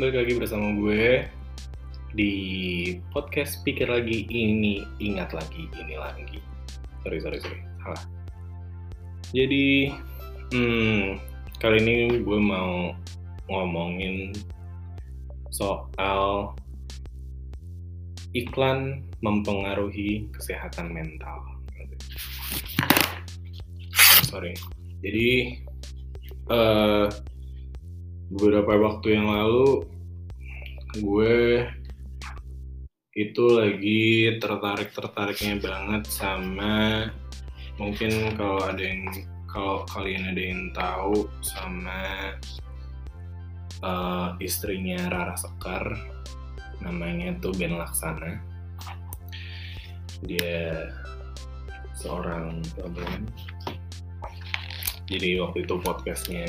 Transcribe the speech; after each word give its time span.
balik 0.00 0.24
lagi 0.24 0.32
bersama 0.40 0.72
gue 0.72 1.28
di 2.16 2.32
podcast 3.12 3.60
pikir 3.60 3.92
lagi. 3.92 4.24
Ini 4.24 4.88
ingat 5.04 5.36
lagi 5.36 5.68
ini 5.76 6.00
lagi. 6.00 6.40
Sorry 7.04 7.20
sorry 7.20 7.38
sorry. 7.44 7.60
Salah. 7.84 8.02
Jadi 9.36 9.92
hmm, 10.56 11.20
kali 11.60 11.76
ini 11.84 12.24
gue 12.24 12.38
mau 12.40 12.96
ngomongin 13.52 14.32
soal 15.52 16.56
iklan 18.32 19.04
mempengaruhi 19.20 20.24
kesehatan 20.32 20.88
mental. 20.88 21.36
Sorry. 24.24 24.56
Jadi 25.04 25.60
uh, 26.48 27.12
beberapa 28.32 28.80
waktu 28.80 29.20
yang 29.20 29.28
lalu 29.28 29.84
gue 30.96 31.68
itu 33.12 33.44
lagi 33.44 34.40
tertarik-tertariknya 34.40 35.60
banget 35.60 36.08
sama 36.08 37.12
mungkin 37.76 38.32
kalau 38.40 38.64
ada 38.64 38.80
yang 38.80 39.04
kalau 39.52 39.84
kalian 39.92 40.32
ada 40.32 40.40
yang 40.40 40.72
tahu 40.72 41.28
sama 41.44 42.32
uh, 43.84 44.32
istrinya 44.40 45.12
Rara 45.12 45.36
Sekar 45.36 45.92
namanya 46.80 47.36
tuh 47.36 47.52
Ben 47.52 47.76
Laksana. 47.76 48.40
Dia 50.24 50.88
seorang 52.00 52.64
pemain 52.80 53.28
jadi 55.12 55.44
waktu 55.44 55.68
itu 55.68 55.74
podcastnya 55.84 56.46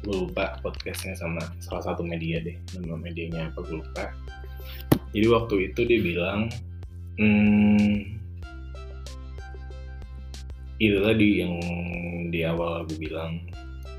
gue 0.00 0.16
lupa 0.26 0.56
podcastnya 0.64 1.12
sama 1.16 1.40
salah 1.60 1.92
satu 1.92 2.00
media 2.00 2.40
deh 2.40 2.56
nama 2.76 2.96
medianya 2.96 3.52
apa 3.52 3.60
gue 3.64 3.78
lupa 3.80 4.04
jadi 5.10 5.26
waktu 5.28 5.54
itu 5.70 5.80
dia 5.84 6.00
bilang 6.00 6.48
hmm, 7.18 8.20
itu 10.80 10.96
tadi 11.04 11.44
yang 11.44 11.54
di 12.32 12.40
awal 12.48 12.88
gue 12.88 12.96
bilang. 12.96 13.36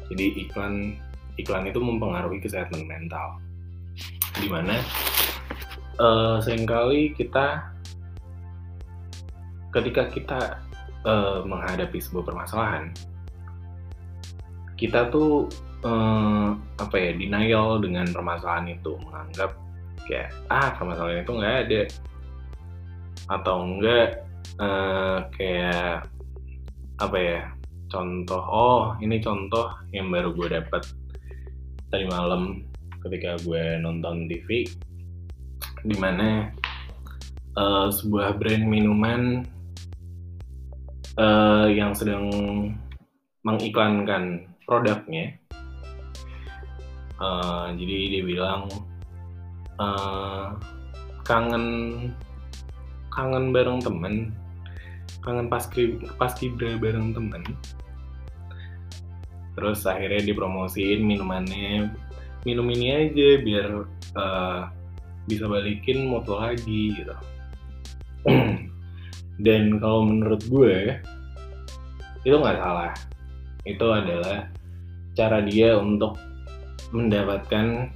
Jadi 0.10 0.44
iklan 0.44 0.98
iklan 1.38 1.70
itu 1.70 1.78
mempengaruhi 1.78 2.42
kesehatan 2.42 2.90
mental. 2.90 3.38
Di 4.34 4.50
mana 4.50 4.82
uh, 6.02 6.42
sering 6.42 6.66
kali 6.66 7.14
kita 7.14 7.70
ketika 9.72 10.10
kita 10.10 10.40
uh, 11.06 11.46
menghadapi 11.48 11.96
sebuah 11.96 12.28
permasalahan 12.28 12.92
kita 14.76 15.08
tuh 15.14 15.48
eh, 15.82 16.50
apa 16.56 16.96
ya 16.98 17.12
denial 17.18 17.82
dengan 17.82 18.08
permasalahan 18.10 18.74
itu 18.74 18.98
menganggap 19.06 19.52
kayak 20.06 20.30
ah 20.50 20.70
permasalahan 20.78 21.24
itu 21.26 21.34
nggak 21.34 21.58
ada. 21.68 21.82
Atau 23.30 23.56
enggak 23.66 24.10
eh, 24.62 25.18
kayak 25.36 26.12
apa 27.02 27.18
ya 27.18 27.42
contoh 27.92 28.40
oh 28.40 28.84
ini 29.04 29.20
contoh 29.20 29.68
yang 29.92 30.08
baru 30.14 30.32
gue 30.32 30.48
dapat 30.54 30.86
tadi 31.92 32.08
malam 32.08 32.64
ketika 33.04 33.36
gue 33.44 33.82
nonton 33.84 34.30
TV 34.32 34.64
di 35.82 35.96
mana 35.98 36.54
uh, 37.58 37.90
sebuah 37.92 38.38
brand 38.38 38.64
minuman 38.64 39.44
uh, 41.18 41.68
yang 41.68 41.92
sedang 41.92 42.30
mengiklankan 43.42 44.46
produknya 44.64 45.36
uh, 47.22 47.70
jadi 47.78 48.18
dia 48.18 48.24
bilang 48.26 48.66
uh, 49.78 50.58
kangen 51.22 51.66
kangen 53.14 53.54
bareng 53.54 53.78
temen 53.80 54.34
kangen 55.22 55.48
paski 55.48 56.02
paskibra 56.18 56.76
bareng 56.82 57.14
temen. 57.14 57.44
Terus 59.54 59.86
akhirnya 59.86 60.26
dipromosiin 60.26 61.06
minumannya. 61.06 61.94
Minum 62.42 62.66
ini 62.74 62.88
aja 62.90 63.30
biar 63.46 63.70
uh, 64.18 64.62
bisa 65.30 65.46
balikin 65.46 66.10
motor 66.10 66.42
lagi 66.42 66.98
gitu. 66.98 67.16
Dan 69.46 69.78
kalau 69.78 70.10
menurut 70.10 70.42
gue 70.50 70.98
itu 72.26 72.34
nggak 72.34 72.58
salah. 72.58 72.94
Itu 73.62 73.94
adalah 73.94 74.50
cara 75.14 75.46
dia 75.46 75.78
untuk 75.78 76.18
mendapatkan 76.92 77.92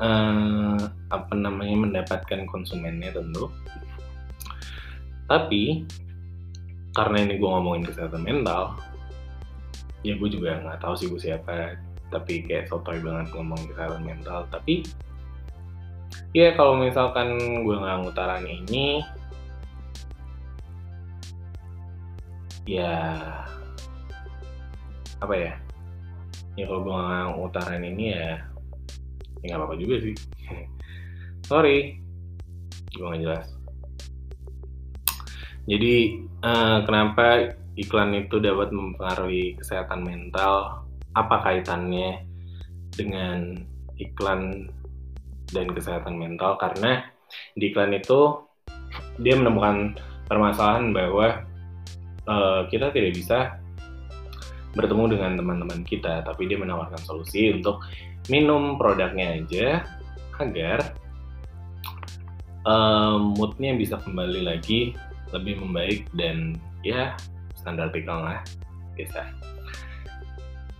uh, 0.00 0.78
apa 1.12 1.34
namanya 1.34 1.76
mendapatkan 1.88 2.44
konsumennya 2.48 3.12
tentu. 3.12 3.48
Tapi 5.26 5.84
karena 6.94 7.16
ini 7.28 7.34
gue 7.36 7.50
ngomongin 7.50 7.84
kesehatan 7.84 8.24
mental 8.24 8.80
ya 10.00 10.16
gue 10.16 10.28
juga 10.32 10.64
nggak 10.64 10.80
tahu 10.80 10.94
sih 10.96 11.12
gue 11.12 11.20
siapa 11.20 11.76
tapi 12.08 12.46
kayak 12.46 12.70
sotoy 12.70 13.02
banget 13.02 13.34
ngomong 13.34 13.60
kesehatan 13.72 14.02
mental. 14.06 14.46
Tapi 14.48 14.86
ya 16.32 16.54
kalau 16.54 16.78
misalkan 16.78 17.36
gue 17.64 17.76
nggak 17.76 17.98
ngutaran 18.04 18.44
ini 18.46 19.02
ya 22.66 23.14
apa 25.22 25.34
ya 25.38 25.52
ya 26.56 26.64
kalau 26.64 26.80
gue 26.82 26.96
nggak 26.96 27.36
utarain 27.36 27.84
ini 27.84 28.16
ya 28.16 28.40
ya 29.44 29.54
nggak 29.54 29.58
apa-apa 29.60 29.76
juga 29.76 29.96
sih. 30.02 30.16
Sorry. 31.46 32.00
Gue 32.96 33.06
nggak 33.06 33.22
jelas. 33.22 33.46
Jadi 35.66 35.94
uh, 36.46 36.82
kenapa 36.86 37.54
iklan 37.76 38.16
itu 38.16 38.40
dapat 38.40 38.72
mempengaruhi 38.72 39.58
kesehatan 39.60 40.02
mental? 40.06 40.86
Apa 41.12 41.42
kaitannya 41.44 42.24
dengan 42.94 43.60
iklan 44.00 44.72
dan 45.52 45.66
kesehatan 45.70 46.16
mental? 46.16 46.56
Karena 46.56 47.04
di 47.58 47.68
iklan 47.68 47.92
itu 47.92 48.42
dia 49.20 49.34
menemukan 49.36 49.98
permasalahan 50.30 50.94
bahwa 50.94 51.44
uh, 52.30 52.66
kita 52.70 52.90
tidak 52.94 53.12
bisa 53.14 53.38
bertemu 54.76 55.16
dengan 55.16 55.32
teman-teman 55.40 55.80
kita, 55.82 56.20
tapi 56.22 56.46
dia 56.46 56.60
menawarkan 56.60 57.00
solusi 57.00 57.50
untuk 57.56 57.80
minum 58.28 58.76
produknya 58.76 59.40
aja 59.40 59.68
agar 60.36 60.92
um, 62.68 63.32
moodnya 63.34 63.72
bisa 63.72 63.96
kembali 63.96 64.44
lagi 64.44 64.92
lebih 65.32 65.58
membaik 65.64 66.06
dan 66.14 66.60
ya 66.84 67.16
standar 67.56 67.88
pikal 67.90 68.20
lah 68.22 68.44
bisa. 68.94 69.26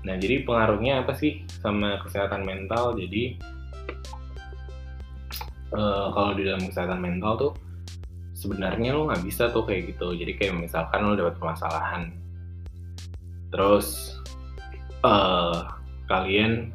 Nah 0.07 0.15
jadi 0.21 0.47
pengaruhnya 0.47 1.03
apa 1.03 1.17
sih 1.17 1.43
sama 1.65 1.99
kesehatan 2.05 2.47
mental? 2.47 2.95
Jadi 2.95 3.41
uh, 5.75 6.13
kalau 6.15 6.37
di 6.37 6.47
dalam 6.47 6.63
kesehatan 6.63 7.01
mental 7.03 7.33
tuh 7.41 7.53
sebenarnya 8.37 8.95
lo 8.95 9.11
nggak 9.11 9.25
bisa 9.27 9.51
tuh 9.51 9.67
kayak 9.67 9.97
gitu. 9.97 10.15
Jadi 10.15 10.39
kayak 10.39 10.55
misalkan 10.63 11.01
lo 11.03 11.19
dapat 11.19 11.41
permasalahan 11.41 12.26
terus 13.51 14.19
uh, 15.07 15.77
kalian 16.11 16.71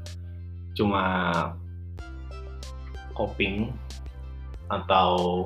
cuma 0.76 1.04
coping 3.14 3.72
atau 4.72 5.46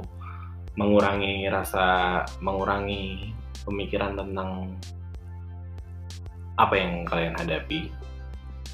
mengurangi 0.78 1.50
rasa 1.50 2.22
mengurangi 2.44 3.34
pemikiran 3.66 4.14
tentang 4.14 4.76
apa 6.56 6.76
yang 6.78 7.04
kalian 7.04 7.36
hadapi. 7.36 7.90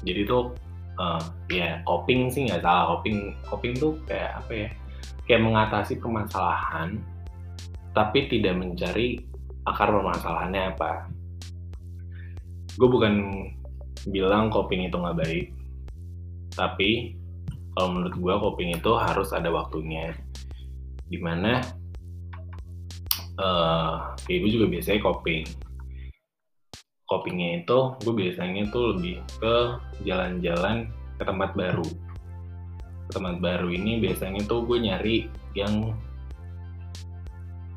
Jadi 0.02 0.20
tuh 0.28 0.52
uh, 1.00 1.22
ya 1.48 1.80
coping 1.88 2.28
sih 2.28 2.46
nggak 2.50 2.62
salah. 2.62 2.98
Coping 2.98 3.32
coping 3.48 3.72
tuh 3.78 3.96
kayak 4.06 4.44
apa 4.44 4.52
ya? 4.52 4.68
Kayak 5.24 5.42
mengatasi 5.48 6.02
permasalahan 6.02 7.00
tapi 7.92 8.28
tidak 8.28 8.56
mencari 8.56 9.20
akar 9.68 9.92
permasalahannya 9.92 10.62
apa 10.74 11.11
gue 12.76 12.88
bukan 12.88 13.14
bilang 14.08 14.48
coping 14.48 14.88
itu 14.88 14.96
nggak 14.96 15.18
baik. 15.18 15.46
Tapi 16.52 17.16
kalau 17.72 17.88
menurut 17.96 18.16
gue 18.16 18.34
coping 18.48 18.70
itu 18.76 18.90
harus 18.96 19.32
ada 19.32 19.48
waktunya. 19.52 20.12
Di 21.08 21.20
mana 21.20 21.60
uh, 23.36 24.16
kayak 24.24 24.40
gue 24.48 24.50
juga 24.50 24.66
biasanya 24.68 25.00
coping. 25.04 25.44
Copingnya 27.08 27.60
itu 27.60 27.78
gue 28.00 28.14
biasanya 28.16 28.62
tuh 28.72 28.96
lebih 28.96 29.20
ke 29.36 29.56
jalan-jalan 30.08 30.88
ke 31.20 31.22
tempat 31.28 31.52
baru. 31.52 31.84
Ke 33.08 33.10
tempat 33.12 33.36
baru 33.44 33.68
ini 33.68 34.00
biasanya 34.00 34.40
tuh 34.48 34.64
gue 34.64 34.80
nyari 34.80 35.28
yang 35.52 35.92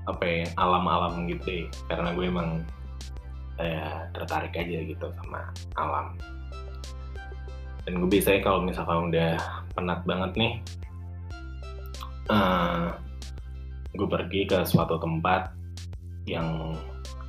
apa 0.06 0.22
ya 0.22 0.46
alam-alam 0.62 1.26
gitu 1.26 1.44
deh 1.50 1.66
karena 1.90 2.14
gue 2.14 2.26
emang 2.30 2.62
saya 3.56 4.12
tertarik 4.12 4.54
aja 4.56 4.80
gitu 4.84 5.08
sama 5.20 5.52
alam. 5.80 6.16
Dan 7.86 8.02
gue 8.02 8.10
biasanya 8.10 8.42
kalau 8.42 8.60
misalkan 8.66 9.14
udah 9.14 9.38
penat 9.78 10.02
banget 10.10 10.32
nih 10.36 10.54
uh, 12.30 12.96
gue 13.96 14.08
pergi 14.10 14.50
ke 14.50 14.66
suatu 14.66 14.98
tempat 14.98 15.54
yang 16.26 16.74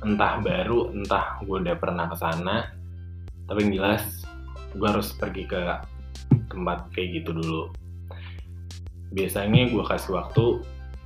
entah 0.01 0.41
baru 0.41 0.93
entah 0.93 1.41
gue 1.45 1.57
udah 1.61 1.77
pernah 1.77 2.09
ke 2.09 2.17
sana 2.17 2.69
tapi 3.49 3.65
yang 3.65 3.73
jelas 3.81 4.03
gue 4.75 4.87
harus 4.87 5.13
pergi 5.15 5.47
ke 5.47 5.57
tempat 6.51 6.91
kayak 6.91 7.23
gitu 7.23 7.37
dulu. 7.37 7.63
Biasanya 9.15 9.71
gue 9.71 9.83
kasih 9.87 10.19
waktu 10.19 10.45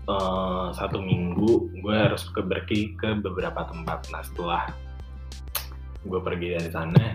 uh, 0.09 0.74
satu 0.74 0.97
minggu 0.97 1.69
gue 1.79 1.95
harus 1.95 2.25
ke 2.33 2.41
pergi 2.41 2.97
ke 2.97 3.21
beberapa 3.21 3.69
tempat. 3.69 4.09
Nah 4.09 4.25
setelah 4.25 4.63
gue 6.06 6.19
pergi 6.21 6.48
dari 6.57 6.69
sana 6.69 7.06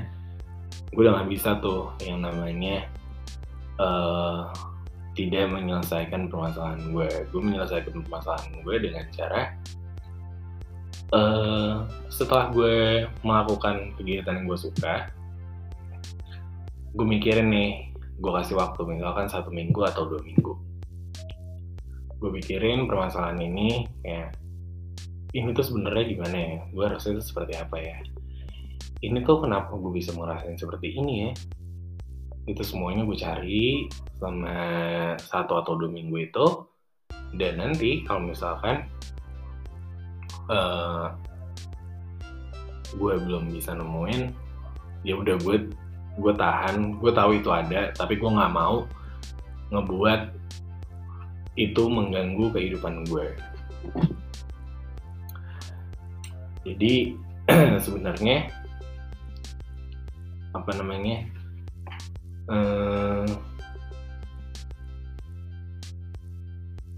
gue 0.95 1.03
udah 1.03 1.23
gak 1.23 1.31
bisa 1.31 1.59
tuh 1.59 1.93
yang 2.03 2.23
namanya 2.23 2.87
uh, 3.83 4.51
tidak 5.17 5.49
menyelesaikan 5.49 6.29
permasalahan 6.29 6.81
gue 6.93 7.09
gue 7.33 7.41
menyelesaikan 7.41 8.05
permasalahan 8.07 8.53
gue 8.63 8.77
dengan 8.79 9.05
cara 9.13 9.43
uh, 11.17 11.85
setelah 12.13 12.53
gue 12.55 13.07
melakukan 13.27 13.97
kegiatan 13.99 14.43
yang 14.43 14.47
gue 14.47 14.59
suka 14.59 15.11
gue 16.97 17.07
mikirin 17.07 17.53
nih 17.53 17.87
gue 18.17 18.33
kasih 18.33 18.57
waktu 18.57 18.81
misalkan 18.89 19.29
satu 19.29 19.53
minggu 19.53 19.85
atau 19.85 20.09
dua 20.09 20.21
minggu. 20.25 20.57
Gue 22.17 22.31
pikirin 22.41 22.89
permasalahan 22.89 23.37
ini 23.45 23.85
kayak 24.01 24.33
ini 25.37 25.53
tuh 25.53 25.69
sebenarnya 25.69 26.05
gimana 26.17 26.37
ya? 26.37 26.57
Gue 26.73 26.85
harusnya 26.89 27.21
itu 27.21 27.25
seperti 27.29 27.61
apa 27.61 27.77
ya 27.77 27.97
ini 29.05 29.21
tuh 29.21 29.45
kenapa 29.45 29.77
gue 29.77 29.93
bisa 29.93 30.17
ngerasain 30.17 30.57
seperti 30.57 30.97
ini 30.97 31.29
ya? 31.29 31.31
Itu 32.49 32.63
semuanya 32.65 33.05
gue 33.05 33.19
cari 33.19 33.91
selama 34.17 34.57
satu 35.21 35.61
atau 35.61 35.77
dua 35.77 35.91
minggu 35.93 36.17
itu. 36.17 36.47
Dan 37.37 37.61
nanti 37.61 38.07
kalau 38.07 38.33
misalkan 38.33 38.89
uh, 40.49 41.13
gue 42.97 43.15
belum 43.21 43.53
bisa 43.53 43.77
nemuin 43.77 44.33
ya 45.05 45.21
udah 45.21 45.37
gue 45.45 45.69
gue 46.17 46.33
tahan. 46.33 46.97
Gue 46.97 47.13
tahu 47.13 47.37
itu 47.37 47.53
ada 47.53 47.93
tapi 47.93 48.17
gue 48.17 48.31
nggak 48.31 48.55
mau 48.55 48.89
ngebuat 49.69 50.33
itu 51.61 51.83
mengganggu 51.85 52.49
kehidupan 52.49 53.05
gue. 53.13 53.27
Jadi 56.65 56.95
sebenarnya 57.85 58.66
apa 60.57 60.71
namanya? 60.77 61.17
Eh, 62.47 63.27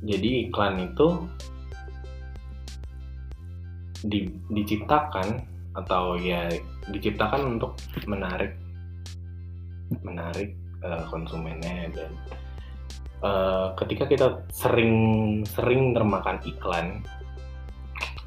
jadi 0.04 0.30
iklan 0.48 0.92
itu 0.92 1.08
di, 4.06 4.30
diciptakan 4.52 5.42
atau 5.74 6.18
ya 6.18 6.46
diciptakan 6.90 7.58
untuk 7.58 7.78
menarik 8.06 8.54
menarik 10.04 10.54
uh, 10.84 11.02
konsumennya 11.08 11.90
dan 11.90 12.12
uh, 13.24 13.66
ketika 13.78 14.04
kita 14.06 14.26
sering-sering 14.52 15.96
termakan 15.96 16.38
iklan, 16.44 16.86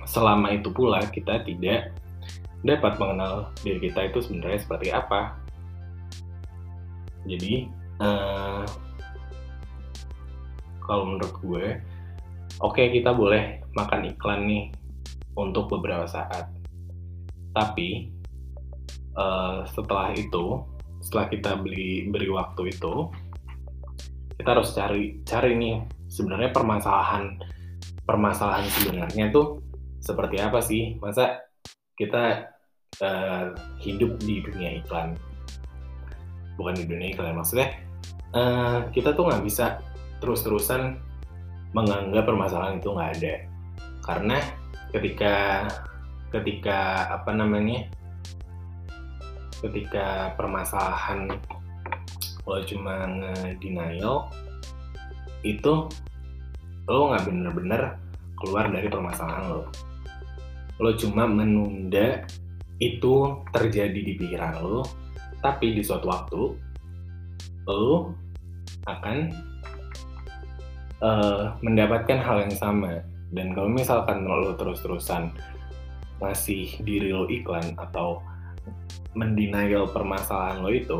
selama 0.09 0.51
itu 0.57 0.73
pula 0.73 1.05
kita 1.07 1.45
tidak 1.45 1.93
dapat 2.61 2.97
mengenal 3.01 3.49
diri 3.65 3.89
kita 3.89 4.09
itu 4.09 4.21
sebenarnya 4.21 4.59
seperti 4.61 4.87
apa. 4.93 5.37
Jadi, 7.25 7.69
uh, 8.01 8.65
kalau 10.81 11.03
menurut 11.13 11.33
gue, 11.41 11.65
oke 12.61 12.77
okay, 12.77 12.89
kita 12.93 13.13
boleh 13.13 13.61
makan 13.77 14.13
iklan 14.13 14.45
nih 14.45 14.63
untuk 15.37 15.69
beberapa 15.69 16.05
saat, 16.09 16.49
tapi 17.53 18.09
uh, 19.15 19.65
setelah 19.69 20.13
itu, 20.17 20.65
setelah 21.01 21.25
kita 21.29 21.51
beli 21.61 22.09
beri 22.09 22.29
waktu 22.29 22.73
itu, 22.73 23.09
kita 24.41 24.57
harus 24.57 24.73
cari 24.73 25.21
cari 25.21 25.53
nih 25.53 25.85
sebenarnya 26.09 26.49
permasalahan 26.49 27.37
permasalahan 28.09 28.65
sebenarnya 28.67 29.29
tuh 29.29 29.61
seperti 30.01 30.41
apa 30.41 30.59
sih 30.59 30.97
masa 30.97 31.45
kita 31.93 32.50
uh, 32.99 33.55
hidup 33.79 34.19
di 34.19 34.43
dunia 34.43 34.83
iklan. 34.83 35.15
Bukan 36.59 36.75
di 36.75 36.83
dunia 36.83 37.15
iklan 37.15 37.39
maksudnya 37.39 37.71
uh, 38.35 38.87
kita 38.91 39.15
tuh 39.15 39.31
nggak 39.31 39.43
bisa 39.47 39.79
terus-terusan 40.19 40.99
menganggap 41.71 42.27
permasalahan 42.27 42.83
itu 42.83 42.89
nggak 42.91 43.11
ada. 43.21 43.35
Karena 44.03 44.37
ketika 44.91 45.35
ketika 46.31 47.07
apa 47.15 47.31
namanya 47.31 47.87
ketika 49.61 50.35
permasalahan 50.35 51.31
kalau 52.41 52.61
cuma 52.65 53.05
nge-denial 53.05 54.27
itu 55.45 55.87
lo 56.89 57.13
nggak 57.13 57.23
bener-bener 57.29 57.81
keluar 58.41 58.65
dari 58.67 58.89
permasalahan 58.89 59.43
lo. 59.47 59.61
Lo 60.81 60.91
cuma 60.97 61.29
menunda 61.29 62.25
itu 62.81 63.45
terjadi 63.53 63.99
di 64.01 64.17
pikiran 64.17 64.57
lo 64.57 64.81
tapi 65.39 65.77
di 65.77 65.85
suatu 65.85 66.09
waktu 66.09 66.41
lo 67.69 68.17
akan 68.89 69.29
uh, 71.05 71.53
mendapatkan 71.61 72.17
hal 72.17 72.49
yang 72.49 72.55
sama. 72.57 73.05
Dan 73.31 73.53
kalau 73.53 73.69
misalkan 73.69 74.25
lo 74.25 74.57
terus-terusan 74.57 75.29
masih 76.17 76.73
diri 76.81 77.13
lo 77.13 77.29
iklan 77.29 77.77
atau 77.77 78.21
mendenial 79.13 79.89
permasalahan 79.89 80.61
lo 80.61 80.69
itu 80.73 80.99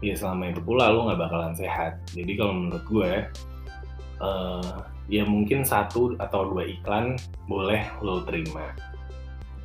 ya 0.00 0.14
selama 0.14 0.52
itu 0.52 0.60
pula 0.64 0.88
lo 0.88 1.08
nggak 1.08 1.20
bakalan 1.20 1.54
sehat. 1.54 2.00
Jadi 2.16 2.32
kalau 2.36 2.52
menurut 2.56 2.84
gue 2.88 3.12
uh, 4.24 4.74
ya 5.08 5.24
mungkin 5.24 5.64
satu 5.64 6.16
atau 6.16 6.48
dua 6.52 6.64
iklan 6.68 7.16
boleh 7.48 7.84
lo 8.00 8.24
terima 8.24 8.72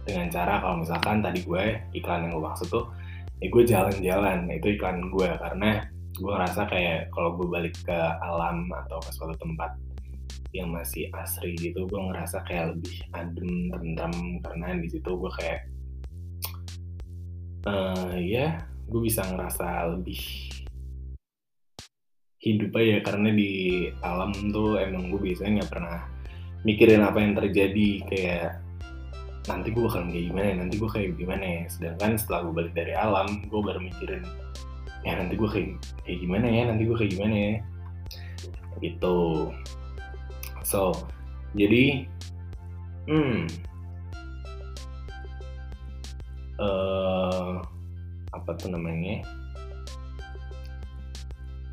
dengan 0.03 0.27
cara 0.31 0.59
kalau 0.59 0.83
misalkan 0.83 1.23
tadi 1.23 1.39
gue 1.43 1.63
iklan 1.95 2.27
yang 2.27 2.31
gue 2.35 2.43
maksud 2.43 2.67
tuh 2.67 2.85
ya 3.39 3.47
gue 3.47 3.63
jalan-jalan 3.63 4.47
itu 4.51 4.67
iklan 4.75 5.09
gue. 5.11 5.29
Karena 5.39 5.83
gue 6.13 6.31
ngerasa 6.31 6.61
kayak 6.69 7.09
kalau 7.11 7.35
gue 7.39 7.47
balik 7.49 7.75
ke 7.83 7.99
alam 8.21 8.69
atau 8.85 9.01
ke 9.01 9.09
suatu 9.15 9.35
tempat 9.39 9.73
yang 10.53 10.69
masih 10.69 11.09
asri 11.17 11.57
gitu 11.57 11.89
gue 11.89 11.97
ngerasa 11.97 12.45
kayak 12.45 12.77
lebih 12.77 13.01
adem 13.17 13.73
tentram 13.73 14.13
karena 14.45 14.77
di 14.77 14.85
situ 14.85 15.09
gue 15.17 15.31
kayak 15.41 15.65
uh, 17.65 18.13
ya 18.21 18.61
gue 18.85 19.01
bisa 19.01 19.25
ngerasa 19.25 19.97
lebih 19.97 20.21
hidup 22.43 22.75
aja. 22.75 22.97
Karena 23.01 23.29
di 23.31 23.87
alam 24.03 24.31
tuh 24.51 24.77
emang 24.77 25.09
gue 25.09 25.31
biasanya 25.31 25.63
nggak 25.63 25.71
pernah 25.71 25.99
mikirin 26.67 27.01
apa 27.01 27.17
yang 27.23 27.33
terjadi. 27.33 27.89
Kayak 28.11 28.49
nanti 29.43 29.75
gue 29.75 29.83
bakal 29.83 30.07
kayak 30.07 30.25
gimana 30.31 30.45
ya, 30.47 30.55
nanti 30.63 30.75
gue 30.79 30.89
kayak 30.89 31.09
gimana 31.19 31.43
ya. 31.43 31.61
Sedangkan 31.67 32.11
setelah 32.15 32.39
gue 32.47 32.53
balik 32.55 32.73
dari 32.75 32.93
alam 32.95 33.27
gue 33.47 33.61
baru 33.61 33.79
mikirin 33.83 34.23
ya 35.03 35.19
nanti 35.19 35.35
gue 35.35 35.49
kayak 35.51 35.69
kayak 36.07 36.19
gimana 36.23 36.47
ya 36.47 36.63
nanti 36.71 36.83
gue 36.87 36.95
kayak 36.95 37.11
gimana 37.11 37.35
ya. 37.35 37.53
Gitu. 38.79 39.19
So 40.63 40.95
jadi 41.53 42.07
hmm. 43.07 43.45
Uh, 46.53 47.59
apa 48.31 48.55
tuh 48.55 48.71
namanya? 48.71 49.25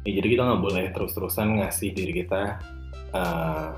Ya 0.03 0.11
jadi 0.17 0.27
kita 0.33 0.43
nggak 0.43 0.63
boleh 0.65 0.85
terus-terusan 0.97 1.61
ngasih 1.61 1.93
diri 1.93 2.25
kita 2.25 2.57
eh, 3.13 3.71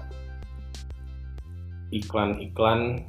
iklan-iklan 1.91 3.03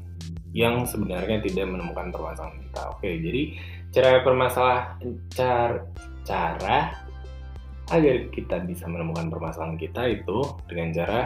yang 0.54 0.86
sebenarnya 0.86 1.42
tidak 1.42 1.66
menemukan 1.66 2.14
permasalahan 2.14 2.62
kita. 2.62 2.82
Oke 2.94 3.10
jadi 3.18 3.42
cara 3.90 4.22
permasalah 4.22 4.80
cara 5.34 5.82
cara 6.24 6.78
agar 7.92 8.16
kita 8.32 8.64
bisa 8.64 8.88
menemukan 8.88 9.28
permasalahan 9.28 9.76
kita 9.76 10.08
itu 10.08 10.40
dengan 10.70 10.90
cara 10.96 11.22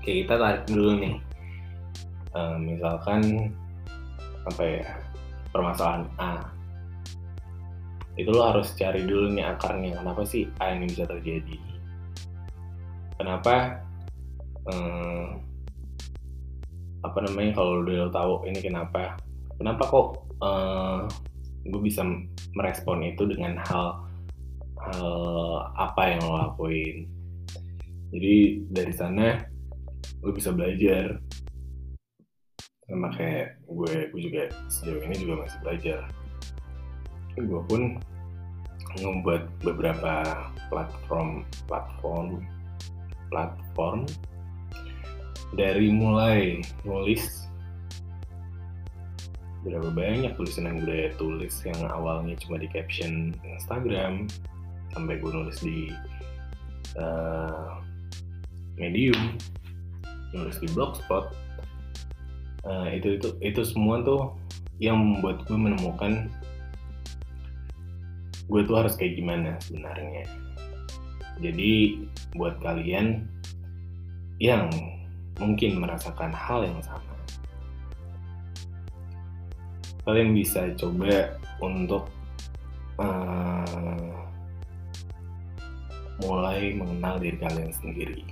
kayak 0.00 0.16
kita 0.26 0.34
tarik 0.38 0.64
dulu 0.70 0.90
nih. 1.02 1.16
Uh, 2.32 2.56
misalkan 2.56 3.52
apa 4.48 4.62
ya 4.64 4.88
permasalahan 5.52 6.06
A. 6.16 6.34
Itu 8.16 8.32
lo 8.32 8.44
harus 8.48 8.72
cari 8.76 9.04
dulu 9.04 9.32
nih 9.32 9.44
akarnya 9.44 10.00
kenapa 10.00 10.24
sih 10.24 10.48
A 10.62 10.72
ini 10.72 10.88
bisa 10.88 11.04
terjadi? 11.04 11.58
Kenapa 13.20 13.84
hmm, 14.66 15.51
apa 17.02 17.18
namanya 17.26 17.58
kalau 17.58 17.82
udah 17.82 18.06
lo 18.06 18.10
tahu 18.14 18.32
ini 18.46 18.58
kenapa 18.62 19.18
kenapa 19.58 19.82
kok 19.86 20.06
hmm, 20.42 21.00
gue 21.66 21.82
bisa 21.82 22.02
merespon 22.58 23.06
itu 23.06 23.22
dengan 23.30 23.58
hal 23.62 24.02
hal 24.82 25.10
apa 25.78 26.02
yang 26.14 26.20
lo 26.26 26.34
lakuin. 26.38 27.06
Jadi 28.10 28.66
dari 28.68 28.92
sana 28.92 29.38
lo 30.20 30.30
bisa 30.34 30.50
belajar. 30.50 31.22
Sama 32.90 33.08
kayak 33.14 33.62
gue 33.70 34.10
gue 34.10 34.20
juga 34.20 34.42
sejauh 34.66 35.02
ini 35.06 35.16
juga 35.22 35.46
masih 35.46 35.58
belajar. 35.62 36.00
Gue 37.38 37.62
pun 37.70 37.82
membuat 39.00 39.48
beberapa 39.64 40.44
platform 40.68 41.46
platform 41.64 42.44
platform 43.32 44.04
dari 45.52 45.92
mulai 45.92 46.64
nulis 46.84 47.44
berapa 49.62 49.94
banyak 49.94 50.34
tulisan 50.34 50.66
yang 50.66 50.82
gue 50.82 51.14
tulis 51.14 51.54
yang 51.62 51.78
awalnya 51.86 52.34
cuma 52.42 52.58
di 52.58 52.66
caption 52.66 53.30
Instagram 53.46 54.26
sampai 54.90 55.22
gue 55.22 55.30
nulis 55.30 55.58
di 55.62 55.92
uh, 56.98 57.78
Medium 58.74 59.38
nulis 60.32 60.56
di 60.58 60.68
Blogspot. 60.72 61.30
Uh, 62.62 62.88
itu 62.94 63.18
itu 63.18 63.28
itu 63.42 63.62
semua 63.66 64.00
tuh 64.06 64.32
yang 64.78 64.98
membuat 64.98 65.42
gue 65.46 65.58
menemukan 65.58 66.30
gue 68.50 68.60
tuh 68.66 68.76
harus 68.76 68.94
kayak 68.98 69.18
gimana 69.18 69.58
sebenarnya. 69.62 70.26
Jadi 71.42 72.06
buat 72.34 72.58
kalian 72.62 73.26
yang 74.38 74.70
mungkin 75.42 75.82
merasakan 75.82 76.30
hal 76.30 76.62
yang 76.62 76.78
sama. 76.86 77.10
Kalian 80.06 80.30
bisa 80.34 80.70
coba 80.78 81.34
untuk 81.58 82.06
uh, 83.02 84.22
mulai 86.22 86.74
mengenal 86.78 87.18
diri 87.18 87.38
kalian 87.42 87.74
sendiri. 87.74 88.22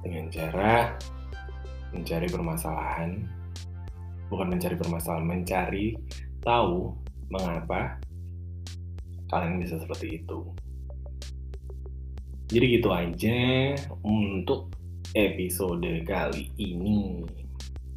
Dengan 0.00 0.30
cara 0.30 0.94
mencari 1.90 2.26
permasalahan 2.30 3.10
bukan 4.30 4.46
mencari 4.46 4.78
permasalahan 4.78 5.26
mencari 5.26 5.98
tahu 6.40 6.94
mengapa 7.30 7.98
kalian 9.30 9.58
bisa 9.58 9.78
seperti 9.78 10.22
itu. 10.22 10.46
Jadi 12.50 12.66
gitu 12.78 12.90
aja 12.90 13.38
untuk 14.02 14.74
episode 15.18 16.06
kali 16.06 16.54
ini. 16.54 17.26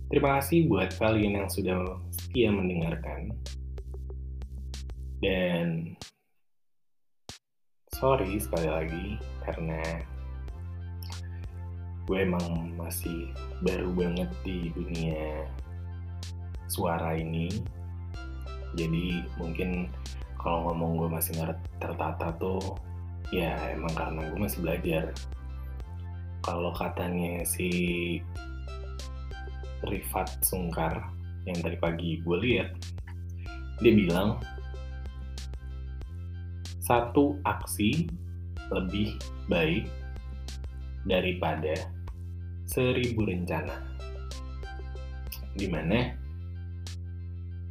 Terima 0.09 0.41
kasih 0.41 0.69
buat 0.69 0.93
kalian 0.97 1.41
yang 1.41 1.49
sudah 1.49 1.97
setia 2.09 2.49
mendengarkan. 2.49 3.33
Dan 5.21 5.93
sorry 7.93 8.37
sekali 8.41 8.69
lagi 8.69 9.07
karena 9.45 9.81
gue 12.03 12.17
emang 12.19 12.75
masih 12.75 13.31
baru 13.63 13.89
banget 13.93 14.29
di 14.43 14.69
dunia 14.73 15.47
suara 16.69 17.15
ini. 17.15 17.49
Jadi 18.73 19.21
mungkin 19.37 19.87
kalau 20.41 20.73
ngomong 20.73 20.97
gue 20.97 21.09
masih 21.13 21.37
tertata 21.77 22.33
tuh 22.41 22.59
ya 23.31 23.55
emang 23.71 23.93
karena 23.95 24.27
gue 24.27 24.39
masih 24.41 24.59
belajar 24.65 25.13
kalau 26.43 26.75
katanya 26.75 27.47
si 27.47 28.19
Rifat 29.87 30.43
Sungkar 30.43 31.07
yang 31.47 31.59
tadi 31.59 31.75
pagi 31.79 32.19
gue 32.23 32.37
lihat 32.39 32.69
dia 33.79 33.95
bilang 33.95 34.39
satu 36.83 37.39
aksi 37.47 38.11
lebih 38.71 39.15
baik 39.47 39.87
daripada 41.07 41.75
seribu 42.67 43.27
rencana. 43.27 43.75
Di 45.55 45.67
mana 45.67 46.11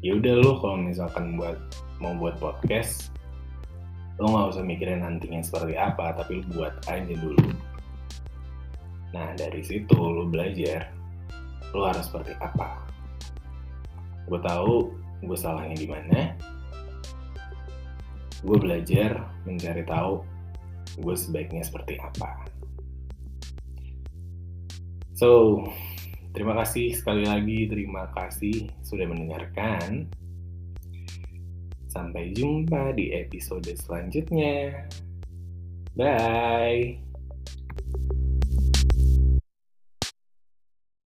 ya 0.01 0.17
udah 0.17 0.35
lo 0.41 0.53
kalau 0.61 0.81
misalkan 0.81 1.37
buat 1.37 1.59
mau 2.03 2.17
buat 2.19 2.35
podcast 2.41 3.15
lo 4.19 4.29
nggak 4.29 4.51
usah 4.55 4.65
mikirin 4.67 5.03
nantinya 5.03 5.41
seperti 5.43 5.79
apa 5.79 6.15
tapi 6.15 6.43
lo 6.43 6.45
buat 6.55 6.75
aja 6.91 7.15
dulu 7.23 7.39
nah 9.13 9.33
dari 9.37 9.61
situ 9.61 9.95
lo 9.95 10.29
belajar 10.29 10.89
lo 11.73 11.89
harus 11.89 12.09
seperti 12.09 12.33
apa 12.41 12.81
gue 14.29 14.41
tahu 14.41 14.93
gue 15.23 15.39
salahnya 15.39 15.77
di 15.77 15.89
mana 15.89 16.21
gue 18.43 18.59
belajar 18.59 19.23
mencari 19.45 19.85
tahu 19.87 20.25
gue 20.99 21.15
sebaiknya 21.17 21.63
seperti 21.63 22.01
apa 22.01 22.49
so 25.15 25.61
terima 26.33 26.57
kasih 26.65 26.97
sekali 26.97 27.29
lagi 27.29 27.69
terima 27.69 28.09
kasih 28.17 28.73
sudah 28.83 29.07
mendengarkan 29.07 30.09
Sampai 31.93 32.33
jumpa 32.33 32.97
di 32.97 33.13
episode 33.13 33.69
selanjutnya. 33.77 34.89
Bye. 35.93 37.12